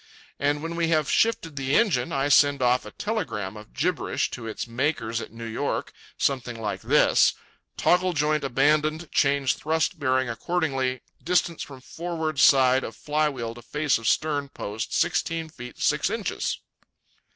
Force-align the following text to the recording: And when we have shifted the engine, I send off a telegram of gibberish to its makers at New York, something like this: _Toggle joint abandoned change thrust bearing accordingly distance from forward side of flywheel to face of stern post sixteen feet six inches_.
And 0.39 0.63
when 0.63 0.75
we 0.75 0.87
have 0.87 1.11
shifted 1.11 1.55
the 1.57 1.75
engine, 1.75 2.11
I 2.11 2.27
send 2.29 2.63
off 2.63 2.87
a 2.87 2.91
telegram 2.91 3.55
of 3.55 3.71
gibberish 3.75 4.31
to 4.31 4.47
its 4.47 4.65
makers 4.65 5.21
at 5.21 5.31
New 5.31 5.45
York, 5.45 5.93
something 6.17 6.59
like 6.59 6.81
this: 6.81 7.35
_Toggle 7.77 8.15
joint 8.15 8.43
abandoned 8.43 9.11
change 9.11 9.57
thrust 9.57 9.99
bearing 9.99 10.27
accordingly 10.27 11.01
distance 11.23 11.61
from 11.61 11.81
forward 11.81 12.39
side 12.39 12.83
of 12.83 12.95
flywheel 12.95 13.53
to 13.53 13.61
face 13.61 13.99
of 13.99 14.07
stern 14.07 14.49
post 14.49 14.91
sixteen 14.91 15.49
feet 15.49 15.77
six 15.79 16.09
inches_. 16.09 16.57